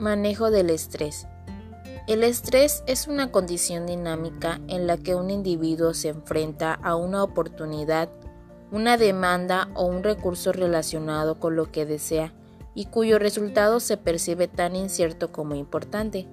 Manejo 0.00 0.50
del 0.50 0.70
estrés. 0.70 1.26
El 2.06 2.24
estrés 2.24 2.82
es 2.86 3.06
una 3.06 3.30
condición 3.30 3.84
dinámica 3.84 4.58
en 4.66 4.86
la 4.86 4.96
que 4.96 5.14
un 5.14 5.28
individuo 5.28 5.92
se 5.92 6.08
enfrenta 6.08 6.72
a 6.72 6.96
una 6.96 7.22
oportunidad, 7.22 8.08
una 8.72 8.96
demanda 8.96 9.68
o 9.74 9.84
un 9.84 10.02
recurso 10.02 10.52
relacionado 10.52 11.38
con 11.38 11.54
lo 11.54 11.70
que 11.70 11.84
desea 11.84 12.32
y 12.74 12.86
cuyo 12.86 13.18
resultado 13.18 13.78
se 13.78 13.98
percibe 13.98 14.48
tan 14.48 14.74
incierto 14.74 15.32
como 15.32 15.54
importante. 15.54 16.26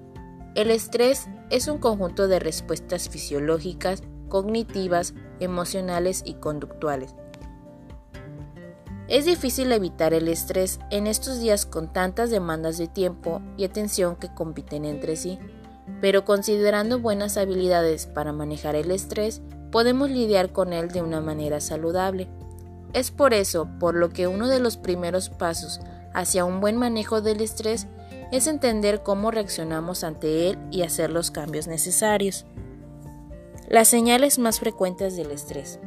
El 0.54 0.70
estrés 0.70 1.28
es 1.50 1.68
un 1.68 1.76
conjunto 1.76 2.26
de 2.26 2.38
respuestas 2.38 3.10
fisiológicas, 3.10 4.02
cognitivas, 4.30 5.12
emocionales 5.40 6.22
y 6.24 6.34
conductuales. 6.34 7.14
Es 9.08 9.24
difícil 9.24 9.72
evitar 9.72 10.14
el 10.14 10.28
estrés 10.28 10.78
en 10.90 11.06
estos 11.06 11.40
días 11.40 11.66
con 11.66 11.92
tantas 11.92 12.30
demandas 12.30 12.78
de 12.78 12.88
tiempo 12.88 13.40
y 13.56 13.64
atención 13.64 14.16
que 14.16 14.32
compiten 14.34 14.84
entre 14.84 15.16
sí 15.16 15.38
pero 16.00 16.24
considerando 16.24 17.00
buenas 17.00 17.36
habilidades 17.36 18.06
para 18.06 18.32
manejar 18.32 18.76
el 18.76 18.90
estrés, 18.90 19.42
podemos 19.70 20.10
lidiar 20.10 20.52
con 20.52 20.72
él 20.72 20.88
de 20.88 21.02
una 21.02 21.20
manera 21.20 21.60
saludable. 21.60 22.28
Es 22.92 23.10
por 23.10 23.34
eso 23.34 23.68
por 23.80 23.94
lo 23.94 24.10
que 24.10 24.26
uno 24.26 24.48
de 24.48 24.60
los 24.60 24.76
primeros 24.76 25.28
pasos 25.28 25.80
hacia 26.14 26.44
un 26.44 26.60
buen 26.60 26.76
manejo 26.76 27.20
del 27.20 27.40
estrés 27.40 27.86
es 28.32 28.46
entender 28.46 29.02
cómo 29.02 29.30
reaccionamos 29.30 30.04
ante 30.04 30.48
él 30.48 30.58
y 30.70 30.82
hacer 30.82 31.10
los 31.10 31.30
cambios 31.30 31.66
necesarios. 31.66 32.46
Las 33.68 33.88
señales 33.88 34.38
más 34.38 34.60
frecuentes 34.60 35.16
del 35.16 35.30
estrés. 35.30 35.80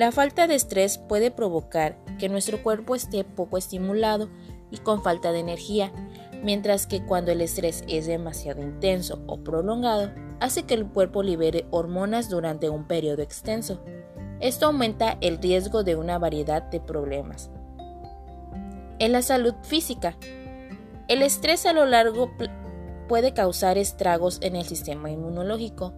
La 0.00 0.12
falta 0.12 0.46
de 0.46 0.54
estrés 0.54 0.96
puede 0.96 1.30
provocar 1.30 1.98
que 2.18 2.30
nuestro 2.30 2.62
cuerpo 2.62 2.94
esté 2.94 3.22
poco 3.22 3.58
estimulado 3.58 4.30
y 4.70 4.78
con 4.78 5.02
falta 5.02 5.30
de 5.30 5.40
energía, 5.40 5.92
mientras 6.42 6.86
que 6.86 7.04
cuando 7.04 7.32
el 7.32 7.42
estrés 7.42 7.84
es 7.86 8.06
demasiado 8.06 8.62
intenso 8.62 9.22
o 9.26 9.44
prolongado, 9.44 10.10
hace 10.40 10.62
que 10.62 10.72
el 10.72 10.86
cuerpo 10.86 11.22
libere 11.22 11.66
hormonas 11.70 12.30
durante 12.30 12.70
un 12.70 12.86
periodo 12.86 13.20
extenso. 13.20 13.84
Esto 14.40 14.64
aumenta 14.64 15.18
el 15.20 15.36
riesgo 15.36 15.84
de 15.84 15.96
una 15.96 16.18
variedad 16.18 16.62
de 16.62 16.80
problemas. 16.80 17.50
En 19.00 19.12
la 19.12 19.20
salud 19.20 19.52
física, 19.64 20.16
el 21.08 21.20
estrés 21.20 21.66
a 21.66 21.74
lo 21.74 21.84
largo 21.84 22.30
puede 23.06 23.34
causar 23.34 23.76
estragos 23.76 24.38
en 24.40 24.56
el 24.56 24.64
sistema 24.64 25.10
inmunológico. 25.10 25.92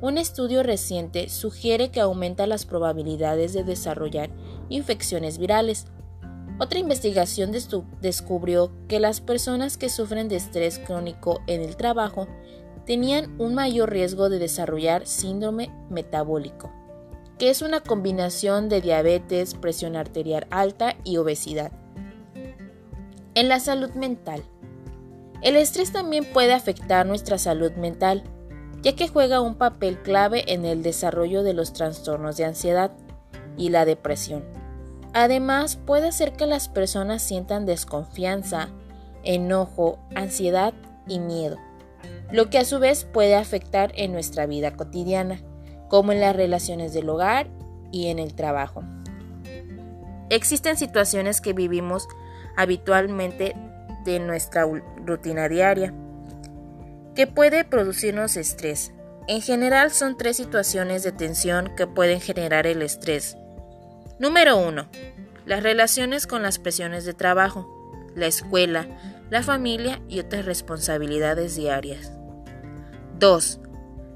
Un 0.00 0.18
estudio 0.18 0.62
reciente 0.62 1.28
sugiere 1.28 1.90
que 1.90 2.00
aumenta 2.00 2.46
las 2.46 2.66
probabilidades 2.66 3.52
de 3.52 3.64
desarrollar 3.64 4.30
infecciones 4.68 5.38
virales, 5.38 5.86
otra 6.58 6.78
investigación 6.78 7.50
descubrió 8.00 8.70
que 8.86 9.00
las 9.00 9.20
personas 9.20 9.76
que 9.76 9.88
sufren 9.88 10.28
de 10.28 10.36
estrés 10.36 10.78
crónico 10.78 11.40
en 11.48 11.62
el 11.62 11.76
trabajo 11.76 12.28
tenían 12.86 13.34
un 13.40 13.54
mayor 13.54 13.90
riesgo 13.90 14.28
de 14.28 14.38
desarrollar 14.38 15.06
síndrome 15.06 15.70
metabólico, 15.90 16.70
que 17.38 17.50
es 17.50 17.60
una 17.60 17.80
combinación 17.80 18.68
de 18.68 18.80
diabetes, 18.80 19.54
presión 19.54 19.96
arterial 19.96 20.46
alta 20.50 20.96
y 21.02 21.16
obesidad. 21.16 21.72
En 23.34 23.48
la 23.48 23.58
salud 23.58 23.90
mental. 23.94 24.44
El 25.42 25.56
estrés 25.56 25.92
también 25.92 26.24
puede 26.24 26.52
afectar 26.52 27.04
nuestra 27.04 27.36
salud 27.36 27.72
mental, 27.72 28.22
ya 28.84 28.94
que 28.94 29.08
juega 29.08 29.40
un 29.40 29.54
papel 29.54 29.98
clave 30.02 30.52
en 30.52 30.66
el 30.66 30.82
desarrollo 30.82 31.42
de 31.42 31.54
los 31.54 31.72
trastornos 31.72 32.36
de 32.36 32.44
ansiedad 32.44 32.92
y 33.56 33.70
la 33.70 33.86
depresión. 33.86 34.44
Además, 35.14 35.76
puede 35.76 36.08
hacer 36.08 36.34
que 36.34 36.46
las 36.46 36.68
personas 36.68 37.22
sientan 37.22 37.66
desconfianza, 37.66 38.68
enojo, 39.22 39.98
ansiedad 40.14 40.74
y 41.08 41.18
miedo, 41.18 41.56
lo 42.30 42.50
que 42.50 42.58
a 42.58 42.64
su 42.64 42.78
vez 42.78 43.04
puede 43.04 43.36
afectar 43.36 43.92
en 43.96 44.12
nuestra 44.12 44.44
vida 44.44 44.76
cotidiana, 44.76 45.40
como 45.88 46.12
en 46.12 46.20
las 46.20 46.36
relaciones 46.36 46.92
del 46.92 47.08
hogar 47.08 47.46
y 47.90 48.08
en 48.08 48.18
el 48.18 48.34
trabajo. 48.34 48.82
Existen 50.28 50.76
situaciones 50.76 51.40
que 51.40 51.52
vivimos 51.52 52.06
habitualmente 52.56 53.54
de 54.04 54.18
nuestra 54.20 54.66
rutina 55.06 55.48
diaria, 55.48 55.94
que 57.14 57.26
puede 57.26 57.64
producirnos 57.64 58.36
estrés. 58.36 58.92
En 59.28 59.40
general 59.40 59.90
son 59.90 60.16
tres 60.16 60.36
situaciones 60.36 61.02
de 61.02 61.12
tensión 61.12 61.74
que 61.76 61.86
pueden 61.86 62.20
generar 62.20 62.66
el 62.66 62.82
estrés 62.82 63.36
Número 64.18 64.56
1. 64.56 64.86
Las 65.44 65.62
relaciones 65.64 66.28
con 66.28 66.42
las 66.42 66.60
presiones 66.60 67.04
de 67.04 67.14
trabajo, 67.14 67.68
la 68.14 68.26
escuela, 68.26 68.86
la 69.28 69.42
familia 69.42 70.00
y 70.08 70.20
otras 70.20 70.44
responsabilidades 70.44 71.56
diarias. 71.56 72.12
2. 73.18 73.60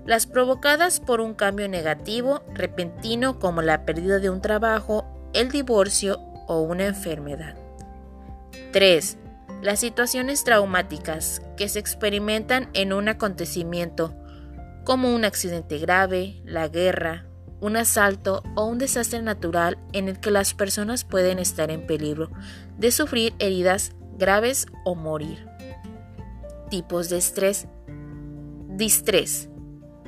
Las 0.06 0.26
provocadas 0.26 1.00
por 1.00 1.20
un 1.20 1.34
cambio 1.34 1.69
negativo 1.69 2.44
repentino 2.54 3.41
como 3.41 3.60
la 3.60 3.84
pérdida 3.84 4.20
de 4.20 4.31
un 4.31 4.41
trabajo, 4.41 5.04
el 5.34 5.50
divorcio 5.50 6.20
o 6.47 6.60
una 6.60 6.87
enfermedad. 6.87 7.56
3. 8.72 9.19
Las 9.62 9.80
situaciones 9.80 10.44
traumáticas 10.44 11.42
que 11.56 11.69
se 11.69 11.80
experimentan 11.80 12.70
en 12.74 12.92
un 12.92 13.08
acontecimiento 13.08 14.14
como 14.84 15.14
un 15.14 15.24
accidente 15.24 15.78
grave, 15.78 16.41
la 16.44 16.69
guerra, 16.69 17.26
un 17.60 17.76
asalto 17.76 18.42
o 18.54 18.66
un 18.66 18.78
desastre 18.78 19.20
natural 19.20 19.76
en 19.92 20.08
el 20.08 20.20
que 20.20 20.30
las 20.30 20.54
personas 20.54 21.04
pueden 21.04 21.41
estar 21.41 21.72
en 21.72 21.86
peligro 21.86 22.30
de 22.78 22.92
sufrir 22.92 23.34
heridas 23.41 23.92
graves 24.16 24.66
o 24.84 24.94
morir. 24.94 25.46
Tipos 26.70 27.08
de 27.08 27.19
estrés. 27.19 27.66
Distrés. 28.69 29.48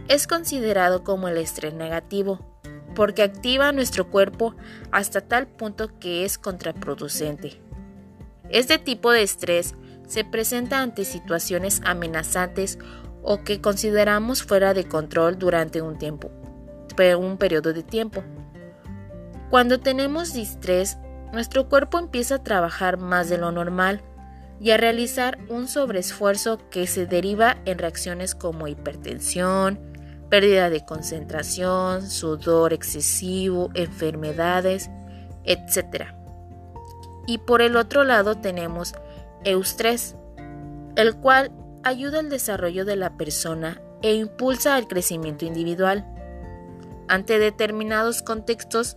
Es 0.08 0.28
considerado 0.28 1.02
como 1.02 1.26
el 1.26 1.38
estrés 1.38 1.74
negativo 1.74 2.50
porque 2.94 3.22
activa 3.22 3.72
nuestro 3.72 4.10
cuerpo 4.10 4.54
hasta 4.90 5.20
tal 5.20 5.46
punto 5.48 5.98
que 5.98 6.24
es 6.24 6.38
contraproducente. 6.38 7.60
Este 8.50 8.78
tipo 8.78 9.10
de 9.12 9.22
estrés 9.22 9.74
se 10.06 10.24
presenta 10.24 10.80
ante 10.80 11.04
situaciones 11.04 11.80
amenazantes 11.84 12.78
o 13.22 13.44
que 13.44 13.60
consideramos 13.60 14.42
fuera 14.42 14.74
de 14.74 14.84
control 14.84 15.38
durante 15.38 15.82
un 15.82 15.98
tiempo 15.98 16.30
un 17.16 17.38
periodo 17.38 17.72
de 17.72 17.82
tiempo. 17.82 18.22
Cuando 19.50 19.80
tenemos 19.80 20.32
distrés, 20.32 20.98
nuestro 21.32 21.68
cuerpo 21.68 21.98
empieza 21.98 22.36
a 22.36 22.42
trabajar 22.42 22.98
más 22.98 23.28
de 23.28 23.38
lo 23.38 23.50
normal 23.50 24.02
y 24.60 24.70
a 24.70 24.76
realizar 24.76 25.38
un 25.48 25.66
sobreesfuerzo 25.66 26.58
que 26.70 26.86
se 26.86 27.06
deriva 27.06 27.56
en 27.64 27.78
reacciones 27.78 28.34
como 28.34 28.68
hipertensión, 28.68 29.80
pérdida 30.28 30.68
de 30.70 30.84
concentración, 30.84 32.08
sudor 32.08 32.72
excesivo, 32.72 33.70
enfermedades, 33.74 34.90
etc. 35.44 36.19
Y 37.26 37.38
por 37.38 37.62
el 37.62 37.76
otro 37.76 38.04
lado 38.04 38.36
tenemos 38.36 38.94
eustrés, 39.44 40.16
el 40.96 41.16
cual 41.16 41.52
ayuda 41.82 42.20
al 42.20 42.28
desarrollo 42.28 42.84
de 42.84 42.96
la 42.96 43.16
persona 43.16 43.80
e 44.02 44.14
impulsa 44.14 44.78
el 44.78 44.86
crecimiento 44.86 45.44
individual. 45.44 46.06
Ante 47.08 47.38
determinados 47.38 48.22
contextos, 48.22 48.96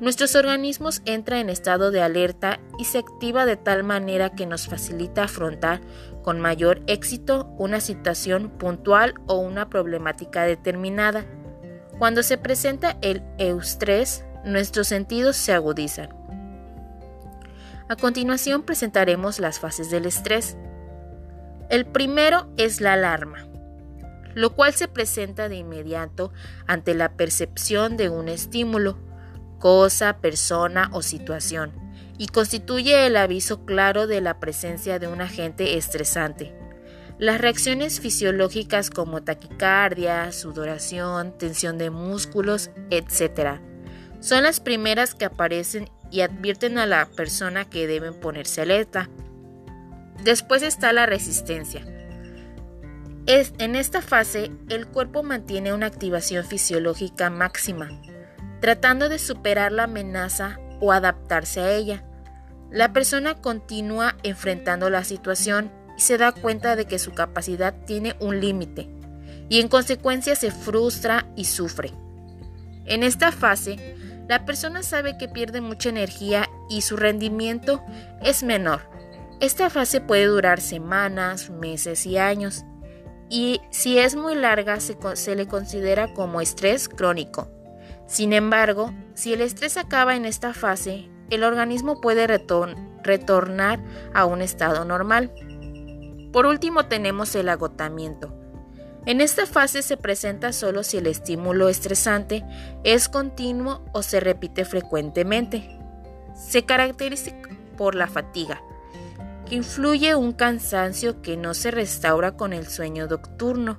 nuestros 0.00 0.34
organismos 0.34 1.02
entran 1.04 1.40
en 1.40 1.50
estado 1.50 1.90
de 1.90 2.00
alerta 2.00 2.58
y 2.78 2.86
se 2.86 2.98
activa 2.98 3.44
de 3.44 3.56
tal 3.56 3.84
manera 3.84 4.30
que 4.30 4.46
nos 4.46 4.66
facilita 4.66 5.24
afrontar 5.24 5.80
con 6.22 6.40
mayor 6.40 6.80
éxito 6.86 7.52
una 7.58 7.80
situación 7.80 8.50
puntual 8.50 9.14
o 9.26 9.36
una 9.36 9.68
problemática 9.68 10.44
determinada. 10.44 11.26
Cuando 11.98 12.22
se 12.22 12.38
presenta 12.38 12.96
el 13.02 13.22
eustrés, 13.36 14.24
nuestros 14.44 14.88
sentidos 14.88 15.36
se 15.36 15.52
agudizan. 15.52 16.19
A 17.90 17.96
continuación 17.96 18.62
presentaremos 18.62 19.38
las 19.38 19.58
fases 19.58 19.90
del 19.90 20.06
estrés. 20.06 20.56
El 21.68 21.84
primero 21.84 22.50
es 22.56 22.80
la 22.80 22.94
alarma 22.94 23.50
lo 24.34 24.54
cual 24.54 24.74
se 24.74 24.88
presenta 24.88 25.48
de 25.48 25.56
inmediato 25.56 26.32
ante 26.66 26.94
la 26.94 27.16
percepción 27.16 27.96
de 27.96 28.08
un 28.08 28.28
estímulo, 28.28 28.98
cosa, 29.58 30.18
persona 30.18 30.90
o 30.92 31.02
situación, 31.02 31.72
y 32.18 32.28
constituye 32.28 33.06
el 33.06 33.16
aviso 33.16 33.64
claro 33.64 34.06
de 34.06 34.20
la 34.20 34.40
presencia 34.40 34.98
de 34.98 35.08
un 35.08 35.20
agente 35.20 35.76
estresante. 35.76 36.54
Las 37.18 37.40
reacciones 37.40 38.00
fisiológicas 38.00 38.88
como 38.88 39.22
taquicardia, 39.22 40.32
sudoración, 40.32 41.36
tensión 41.36 41.76
de 41.76 41.90
músculos, 41.90 42.70
etc., 42.90 43.60
son 44.20 44.42
las 44.42 44.60
primeras 44.60 45.14
que 45.14 45.24
aparecen 45.24 45.90
y 46.10 46.22
advierten 46.22 46.78
a 46.78 46.86
la 46.86 47.06
persona 47.06 47.64
que 47.64 47.86
deben 47.86 48.14
ponerse 48.14 48.62
alerta. 48.62 49.08
Después 50.22 50.62
está 50.62 50.92
la 50.92 51.06
resistencia, 51.06 51.84
en 53.32 53.76
esta 53.76 54.02
fase, 54.02 54.50
el 54.68 54.88
cuerpo 54.88 55.22
mantiene 55.22 55.72
una 55.72 55.86
activación 55.86 56.44
fisiológica 56.44 57.30
máxima, 57.30 57.88
tratando 58.60 59.08
de 59.08 59.20
superar 59.20 59.70
la 59.70 59.84
amenaza 59.84 60.58
o 60.80 60.90
adaptarse 60.90 61.60
a 61.60 61.72
ella. 61.72 62.04
La 62.72 62.92
persona 62.92 63.34
continúa 63.34 64.16
enfrentando 64.24 64.90
la 64.90 65.04
situación 65.04 65.70
y 65.96 66.00
se 66.00 66.18
da 66.18 66.32
cuenta 66.32 66.74
de 66.74 66.86
que 66.86 66.98
su 66.98 67.12
capacidad 67.12 67.72
tiene 67.84 68.16
un 68.18 68.40
límite 68.40 68.90
y 69.48 69.60
en 69.60 69.68
consecuencia 69.68 70.34
se 70.34 70.50
frustra 70.50 71.28
y 71.36 71.44
sufre. 71.44 71.92
En 72.84 73.04
esta 73.04 73.30
fase, 73.30 73.96
la 74.30 74.44
persona 74.44 74.84
sabe 74.84 75.18
que 75.18 75.26
pierde 75.26 75.60
mucha 75.60 75.88
energía 75.88 76.48
y 76.68 76.82
su 76.82 76.96
rendimiento 76.96 77.82
es 78.22 78.44
menor. 78.44 78.82
Esta 79.40 79.70
fase 79.70 80.00
puede 80.00 80.26
durar 80.26 80.60
semanas, 80.60 81.50
meses 81.50 82.06
y 82.06 82.16
años, 82.16 82.64
y 83.28 83.60
si 83.70 83.98
es 83.98 84.14
muy 84.14 84.36
larga 84.36 84.78
se, 84.78 85.34
le 85.34 85.48
considera 85.48 86.14
como 86.14 86.40
estrés 86.40 86.88
crónico. 86.88 87.50
Sin 88.06 88.32
embargo, 88.32 88.94
si 89.14 89.32
el 89.32 89.40
estrés 89.40 89.76
acaba 89.76 90.14
en 90.14 90.24
esta 90.24 90.54
fase, 90.54 91.10
el 91.28 91.42
organismo 91.42 92.00
puede 92.00 92.28
retornar 92.28 93.80
a 94.14 94.26
un 94.26 94.42
estado 94.42 94.84
normal. 94.84 95.32
Por 96.32 96.46
último 96.46 96.86
tenemos 96.86 97.34
el 97.34 97.48
agotamiento. 97.48 98.39
En 99.06 99.20
esta 99.20 99.46
fase 99.46 99.82
se 99.82 99.96
presenta 99.96 100.52
solo 100.52 100.82
si 100.82 100.98
el 100.98 101.06
estímulo 101.06 101.68
estresante 101.68 102.44
es 102.84 103.08
continuo 103.08 103.82
o 103.92 104.02
se 104.02 104.20
repite 104.20 104.64
frecuentemente. 104.64 105.78
Se 106.34 106.64
caracteriza 106.64 107.32
por 107.78 107.94
la 107.94 108.08
fatiga, 108.08 108.60
que 109.48 109.54
influye 109.54 110.14
un 110.14 110.32
cansancio 110.32 111.22
que 111.22 111.38
no 111.38 111.54
se 111.54 111.70
restaura 111.70 112.36
con 112.36 112.52
el 112.52 112.66
sueño 112.66 113.06
nocturno 113.06 113.78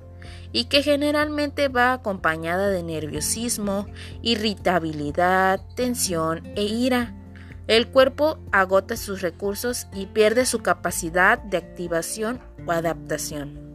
y 0.50 0.64
que 0.64 0.82
generalmente 0.82 1.68
va 1.68 1.92
acompañada 1.92 2.68
de 2.68 2.82
nerviosismo, 2.82 3.86
irritabilidad, 4.22 5.60
tensión 5.76 6.46
e 6.56 6.64
ira. 6.64 7.14
El 7.68 7.88
cuerpo 7.88 8.40
agota 8.50 8.96
sus 8.96 9.22
recursos 9.22 9.86
y 9.94 10.06
pierde 10.06 10.46
su 10.46 10.62
capacidad 10.62 11.38
de 11.38 11.58
activación 11.58 12.40
o 12.66 12.72
adaptación. 12.72 13.71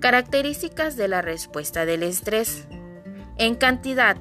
Características 0.00 0.96
de 0.96 1.08
la 1.08 1.22
respuesta 1.22 1.84
del 1.84 2.02
estrés. 2.02 2.66
En 3.38 3.54
cantidad, 3.54 4.16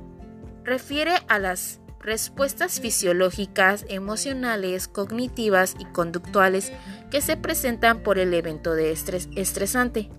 refiere 0.63 1.13
a 1.27 1.39
las 1.39 1.80
respuestas 2.00 2.80
fisiológicas, 2.80 3.86
emocionales, 3.89 4.88
cognitivas 4.88 5.75
y 5.80 5.86
conductuales 5.86 6.72
que 7.12 7.22
se 7.22 7.36
presentan 7.36 8.01
por 8.01 8.19
el 8.19 8.33
evento 8.33 8.74
de 8.74 8.92
estrés 8.92 9.27
estresante, 9.36 10.10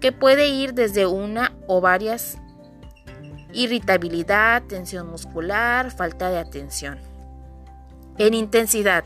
que 0.00 0.12
puede 0.12 0.48
ir 0.48 0.74
desde 0.74 1.06
una 1.06 1.52
o 1.66 1.80
varias 1.80 2.38
irritabilidad, 3.52 4.62
tensión 4.64 5.08
muscular, 5.08 5.90
falta 5.90 6.30
de 6.30 6.38
atención. 6.38 6.98
En 8.18 8.34
intensidad, 8.34 9.04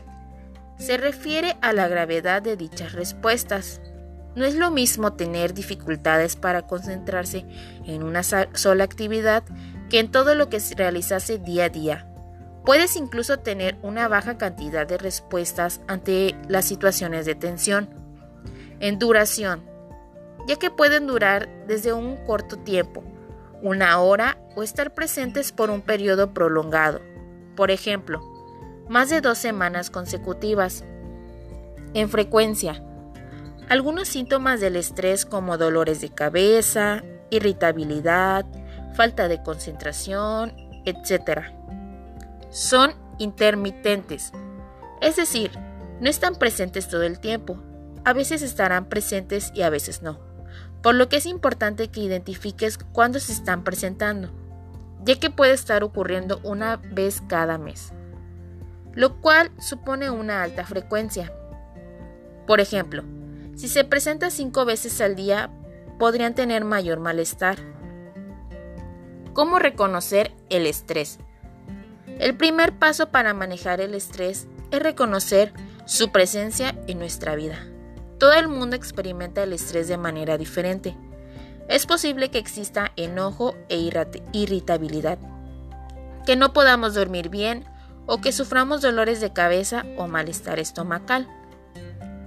se 0.77 0.97
refiere 0.97 1.55
a 1.61 1.71
la 1.71 1.87
gravedad 1.87 2.41
de 2.41 2.57
dichas 2.57 2.93
respuestas. 2.93 3.79
No 4.35 4.45
es 4.45 4.55
lo 4.55 4.71
mismo 4.71 5.13
tener 5.13 5.53
dificultades 5.53 6.35
para 6.35 6.63
concentrarse 6.63 7.45
en 7.85 8.03
una 8.03 8.23
sola 8.23 8.83
actividad 8.83 9.43
que 9.89 9.99
en 9.99 10.11
todo 10.11 10.33
lo 10.33 10.49
que 10.49 10.59
se 10.59 10.75
realizase 10.75 11.37
día 11.37 11.65
a 11.65 11.69
día. 11.69 12.07
Puedes 12.65 12.95
incluso 12.95 13.39
tener 13.39 13.77
una 13.81 14.07
baja 14.07 14.37
cantidad 14.37 14.87
de 14.87 14.97
respuestas 14.97 15.81
ante 15.87 16.35
las 16.47 16.65
situaciones 16.65 17.25
de 17.25 17.35
tensión. 17.35 17.89
En 18.79 18.99
duración, 18.99 19.63
ya 20.47 20.55
que 20.55 20.71
pueden 20.71 21.07
durar 21.07 21.49
desde 21.67 21.93
un 21.93 22.17
corto 22.25 22.57
tiempo, 22.57 23.03
una 23.61 23.99
hora 23.99 24.37
o 24.55 24.63
estar 24.63 24.93
presentes 24.93 25.51
por 25.51 25.69
un 25.69 25.81
periodo 25.81 26.33
prolongado. 26.33 27.01
Por 27.55 27.69
ejemplo, 27.69 28.21
más 28.89 29.09
de 29.09 29.21
dos 29.21 29.37
semanas 29.37 29.89
consecutivas. 29.89 30.83
En 31.93 32.09
frecuencia, 32.09 32.83
algunos 33.69 34.07
síntomas 34.07 34.59
del 34.59 34.75
estrés 34.75 35.25
como 35.25 35.57
dolores 35.57 36.01
de 36.01 36.09
cabeza, 36.09 37.03
irritabilidad, 37.29 38.45
falta 38.95 39.27
de 39.27 39.41
concentración, 39.41 40.53
etc. 40.85 41.41
Son 42.49 42.93
intermitentes, 43.17 44.31
es 45.01 45.15
decir, 45.15 45.51
no 45.99 46.09
están 46.09 46.35
presentes 46.35 46.87
todo 46.87 47.03
el 47.03 47.19
tiempo. 47.19 47.57
A 48.05 48.13
veces 48.13 48.41
estarán 48.41 48.85
presentes 48.85 49.51
y 49.55 49.61
a 49.61 49.69
veces 49.69 50.01
no, 50.01 50.19
por 50.81 50.95
lo 50.95 51.07
que 51.07 51.17
es 51.17 51.25
importante 51.25 51.87
que 51.87 52.01
identifiques 52.01 52.77
cuándo 52.77 53.19
se 53.19 53.31
están 53.31 53.63
presentando, 53.63 54.29
ya 55.05 55.19
que 55.19 55.29
puede 55.29 55.53
estar 55.53 55.83
ocurriendo 55.83 56.39
una 56.43 56.77
vez 56.77 57.21
cada 57.27 57.57
mes, 57.57 57.93
lo 58.93 59.21
cual 59.21 59.51
supone 59.59 60.09
una 60.09 60.43
alta 60.43 60.65
frecuencia. 60.65 61.31
Por 62.45 62.59
ejemplo, 62.59 63.03
si 63.55 63.67
se 63.67 63.83
presenta 63.83 64.29
cinco 64.29 64.65
veces 64.65 64.99
al 65.01 65.15
día, 65.15 65.49
podrían 65.99 66.35
tener 66.35 66.65
mayor 66.65 66.99
malestar. 66.99 67.57
¿Cómo 69.33 69.59
reconocer 69.59 70.31
el 70.49 70.67
estrés? 70.67 71.19
El 72.19 72.35
primer 72.35 72.77
paso 72.77 73.09
para 73.09 73.33
manejar 73.33 73.81
el 73.81 73.93
estrés 73.93 74.47
es 74.71 74.79
reconocer 74.79 75.53
su 75.85 76.11
presencia 76.11 76.75
en 76.87 76.99
nuestra 76.99 77.35
vida. 77.35 77.67
Todo 78.19 78.33
el 78.33 78.47
mundo 78.47 78.75
experimenta 78.75 79.43
el 79.43 79.53
estrés 79.53 79.87
de 79.87 79.97
manera 79.97 80.37
diferente. 80.37 80.95
Es 81.67 81.85
posible 81.85 82.29
que 82.29 82.37
exista 82.37 82.91
enojo 82.95 83.55
e 83.69 83.89
irritabilidad, 84.33 85.17
que 86.25 86.35
no 86.35 86.53
podamos 86.53 86.93
dormir 86.93 87.29
bien 87.29 87.65
o 88.05 88.19
que 88.21 88.31
suframos 88.31 88.81
dolores 88.81 89.21
de 89.21 89.33
cabeza 89.33 89.85
o 89.97 90.07
malestar 90.07 90.59
estomacal. 90.59 91.27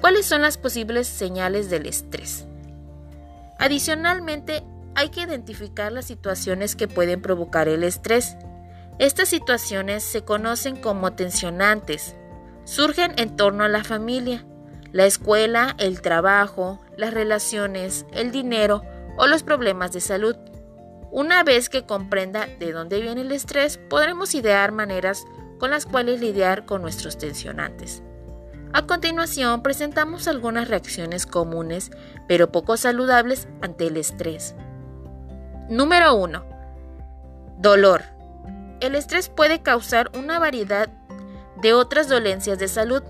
¿Cuáles 0.07 0.27
son 0.27 0.41
las 0.41 0.57
posibles 0.57 1.09
señales 1.09 1.69
del 1.69 1.85
estrés? 1.85 2.47
Adicionalmente, 3.59 4.63
hay 4.95 5.09
que 5.09 5.23
identificar 5.23 5.91
las 5.91 6.05
situaciones 6.05 6.77
que 6.77 6.87
pueden 6.87 7.21
provocar 7.21 7.67
el 7.67 7.83
estrés. 7.83 8.37
Estas 9.01 9.29
situaciones 9.29 10.05
se 10.05 10.23
conocen 10.23 10.77
como 10.77 11.15
tensionantes. 11.15 12.15
Surgen 12.63 13.15
en 13.17 13.35
torno 13.35 13.65
a 13.65 13.69
la 13.69 13.83
familia, 13.83 14.47
la 14.93 15.07
escuela, 15.07 15.75
el 15.81 16.01
trabajo, 16.03 16.81
las 16.97 17.13
relaciones, 17.13 18.07
el 18.13 18.31
dinero 18.31 18.85
o 19.19 19.27
los 19.27 19.43
problemas 19.43 19.91
de 19.91 20.01
salud. 20.01 20.37
Una 21.11 21.43
vez 21.43 21.69
que 21.69 21.85
comprenda 21.85 22.47
de 22.61 22.71
dónde 22.71 23.01
viene 23.01 23.23
el 23.23 23.33
estrés, 23.33 23.77
podremos 23.91 24.37
idear 24.37 24.71
maneras 24.71 25.25
con 25.59 25.71
las 25.71 25.85
cuales 25.85 26.21
lidiar 26.21 26.65
con 26.65 26.81
nuestros 26.81 27.19
tensionantes. 27.19 28.05
A 28.77 28.83
continuación 28.83 29.63
presentamos 29.63 30.29
algunas 30.29 30.69
reacciones 30.69 31.25
comunes 31.25 31.91
pero 32.29 32.53
poco 32.53 32.77
saludables 32.77 33.49
ante 33.63 33.87
el 33.87 33.97
estrés. 33.97 34.55
Número 35.71 36.15
1. 36.15 36.45
Dolor. 37.57 38.03
El 38.81 38.95
estrés 38.95 39.31
puede 39.31 39.63
causar 39.63 40.11
una 40.15 40.39
variedad 40.39 40.91
de 41.63 41.73
otras 41.73 42.07
dolencias 42.11 42.59
de 42.59 42.69
salud, 42.69 43.03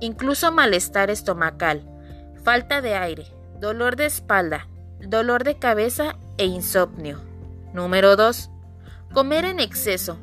incluso 0.00 0.52
malestar 0.52 1.08
estomacal, 1.08 1.88
falta 2.44 2.82
de 2.82 2.94
aire, 2.96 3.24
dolor 3.58 3.96
de 3.96 4.04
espalda, 4.04 4.68
dolor 5.00 5.44
de 5.44 5.58
cabeza 5.58 6.18
e 6.36 6.44
insomnio. 6.44 7.22
Número 7.72 8.16
2. 8.16 8.50
Comer 9.14 9.46
en 9.46 9.60
exceso. 9.60 10.18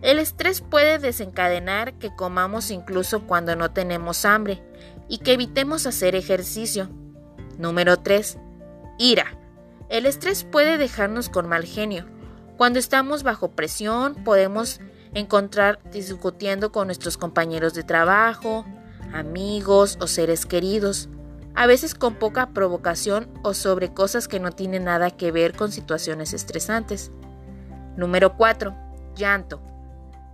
El 0.00 0.20
estrés 0.20 0.60
puede 0.60 0.98
desencadenar 0.98 1.94
que 1.94 2.14
comamos 2.14 2.70
incluso 2.70 3.26
cuando 3.26 3.56
no 3.56 3.72
tenemos 3.72 4.24
hambre 4.24 4.62
y 5.08 5.18
que 5.18 5.32
evitemos 5.32 5.86
hacer 5.86 6.14
ejercicio. 6.14 6.88
Número 7.58 7.96
3. 7.96 8.38
Ira. 8.98 9.36
El 9.88 10.06
estrés 10.06 10.44
puede 10.44 10.78
dejarnos 10.78 11.28
con 11.28 11.48
mal 11.48 11.64
genio. 11.64 12.06
Cuando 12.56 12.78
estamos 12.78 13.24
bajo 13.24 13.52
presión 13.52 14.14
podemos 14.24 14.80
encontrar 15.14 15.80
discutiendo 15.90 16.70
con 16.70 16.86
nuestros 16.86 17.16
compañeros 17.16 17.74
de 17.74 17.82
trabajo, 17.82 18.64
amigos 19.12 19.98
o 20.00 20.06
seres 20.06 20.46
queridos, 20.46 21.08
a 21.54 21.66
veces 21.66 21.96
con 21.96 22.14
poca 22.14 22.50
provocación 22.50 23.28
o 23.42 23.52
sobre 23.52 23.92
cosas 23.92 24.28
que 24.28 24.38
no 24.38 24.52
tienen 24.52 24.84
nada 24.84 25.10
que 25.10 25.32
ver 25.32 25.56
con 25.56 25.72
situaciones 25.72 26.34
estresantes. 26.34 27.10
Número 27.96 28.36
4. 28.36 28.76
Llanto. 29.16 29.60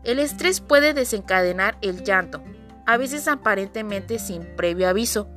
El 0.04 0.18
estrés 0.18 0.60
puede 0.60 0.92
desencadenar 0.92 1.78
el 1.80 2.04
llanto, 2.04 2.42
a 2.86 2.96
veces 2.96 3.26
aparentemente 3.26 4.18
sin 4.18 4.44
previo 4.56 4.88
aviso. 4.88 5.28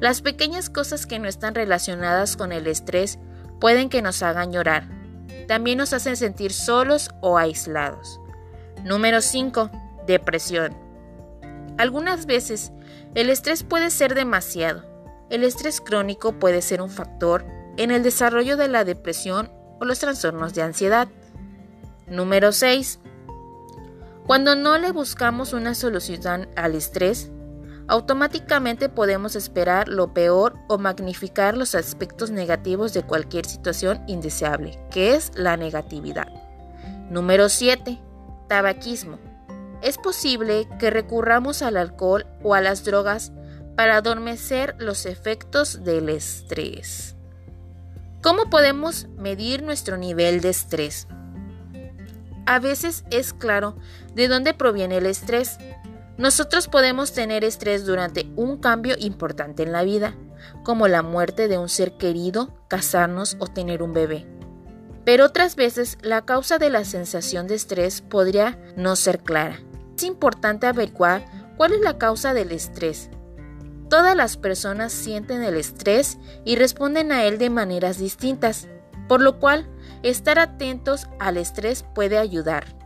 Las 0.00 0.20
pequeñas 0.20 0.68
cosas 0.68 1.06
que 1.06 1.20
no 1.20 1.28
están 1.28 1.54
relacionadas 1.54 2.36
con 2.36 2.50
el 2.50 2.66
estrés 2.66 3.18
pueden 3.60 3.88
que 3.88 4.02
nos 4.02 4.22
hagan 4.22 4.52
llorar. 4.52 4.88
También 5.46 5.78
nos 5.78 5.92
hacen 5.92 6.16
sentir 6.16 6.52
solos 6.52 7.10
o 7.20 7.38
aislados. 7.38 8.20
Número 8.84 9.20
5. 9.20 9.70
Depresión. 10.06 10.76
Algunas 11.78 12.26
veces 12.26 12.72
el 13.14 13.30
estrés 13.30 13.62
puede 13.62 13.90
ser 13.90 14.14
demasiado. 14.14 14.84
El 15.30 15.44
estrés 15.44 15.80
crónico 15.80 16.32
puede 16.32 16.62
ser 16.62 16.82
un 16.82 16.90
factor 16.90 17.44
en 17.76 17.90
el 17.90 18.02
desarrollo 18.02 18.56
de 18.56 18.68
la 18.68 18.84
depresión 18.84 19.50
o 19.80 19.84
los 19.84 20.00
trastornos 20.00 20.54
de 20.54 20.62
ansiedad. 20.62 21.08
Número 22.06 22.52
6. 22.52 22.98
Cuando 24.26 24.54
no 24.54 24.78
le 24.78 24.92
buscamos 24.92 25.52
una 25.52 25.74
solución 25.74 26.48
al 26.54 26.76
estrés, 26.76 27.30
automáticamente 27.88 28.88
podemos 28.88 29.34
esperar 29.34 29.88
lo 29.88 30.14
peor 30.14 30.54
o 30.68 30.78
magnificar 30.78 31.56
los 31.56 31.74
aspectos 31.74 32.30
negativos 32.30 32.92
de 32.92 33.02
cualquier 33.02 33.46
situación 33.46 34.02
indeseable, 34.06 34.78
que 34.90 35.14
es 35.14 35.32
la 35.34 35.56
negatividad. 35.56 36.28
Número 37.10 37.48
7. 37.48 37.98
Tabaquismo. 38.48 39.18
Es 39.82 39.98
posible 39.98 40.68
que 40.78 40.90
recurramos 40.90 41.60
al 41.60 41.76
alcohol 41.76 42.24
o 42.44 42.54
a 42.54 42.60
las 42.60 42.84
drogas 42.84 43.32
para 43.76 43.96
adormecer 43.96 44.76
los 44.78 45.04
efectos 45.04 45.82
del 45.82 46.08
estrés. 46.08 47.16
¿Cómo 48.22 48.48
podemos 48.50 49.08
medir 49.16 49.64
nuestro 49.64 49.96
nivel 49.96 50.40
de 50.40 50.50
estrés? 50.50 51.08
A 52.46 52.58
veces 52.58 53.04
es 53.10 53.32
claro 53.32 53.76
de 54.14 54.28
dónde 54.28 54.54
proviene 54.54 54.98
el 54.98 55.06
estrés. 55.06 55.58
Nosotros 56.18 56.68
podemos 56.68 57.12
tener 57.12 57.44
estrés 57.44 57.86
durante 57.86 58.30
un 58.36 58.58
cambio 58.58 58.96
importante 58.98 59.62
en 59.62 59.72
la 59.72 59.82
vida, 59.82 60.14
como 60.64 60.88
la 60.88 61.02
muerte 61.02 61.48
de 61.48 61.58
un 61.58 61.68
ser 61.68 61.96
querido, 61.96 62.52
casarnos 62.68 63.36
o 63.38 63.46
tener 63.46 63.82
un 63.82 63.92
bebé. 63.92 64.26
Pero 65.04 65.26
otras 65.26 65.56
veces 65.56 65.98
la 66.02 66.24
causa 66.24 66.58
de 66.58 66.70
la 66.70 66.84
sensación 66.84 67.46
de 67.46 67.54
estrés 67.54 68.02
podría 68.02 68.58
no 68.76 68.96
ser 68.96 69.20
clara. 69.20 69.58
Es 69.96 70.04
importante 70.04 70.66
averiguar 70.66 71.24
cuál 71.56 71.72
es 71.72 71.80
la 71.80 71.98
causa 71.98 72.34
del 72.34 72.52
estrés. 72.52 73.10
Todas 73.88 74.16
las 74.16 74.36
personas 74.36 74.92
sienten 74.92 75.42
el 75.42 75.56
estrés 75.56 76.18
y 76.44 76.56
responden 76.56 77.12
a 77.12 77.24
él 77.24 77.38
de 77.38 77.50
maneras 77.50 77.98
distintas, 77.98 78.68
por 79.08 79.20
lo 79.20 79.38
cual 79.38 79.68
estar 80.02 80.38
atentos 80.38 81.08
al 81.18 81.36
estrés 81.36 81.84
puede 81.94 82.18
ayudar. 82.18 82.81